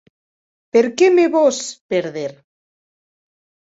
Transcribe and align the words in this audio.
Per 0.77 0.83
qué 1.03 1.11
me 1.19 1.27
vòs 1.37 1.61
pèrder? 1.95 2.29